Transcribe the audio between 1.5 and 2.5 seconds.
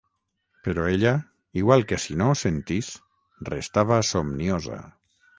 igual que si no ho